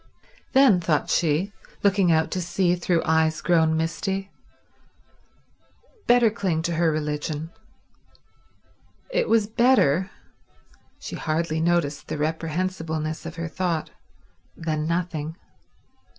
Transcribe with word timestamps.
Then, 0.53 0.79
thought 0.81 1.11
she, 1.11 1.53
looking 1.83 2.11
out 2.11 2.31
to 2.31 2.41
sea 2.41 2.73
through 2.75 3.03
eyes 3.05 3.39
grown 3.39 3.77
misty, 3.77 4.31
better 6.07 6.31
cling 6.31 6.63
to 6.63 6.73
her 6.73 6.91
religion. 6.91 7.51
It 9.11 9.29
was 9.29 9.45
better—she 9.45 11.15
hardly 11.17 11.59
noticed 11.61 12.07
the 12.07 12.17
reprehensibleness 12.17 13.27
of 13.27 13.35
her 13.35 13.47
thought—than 13.47 14.87
nothing. 14.87 15.37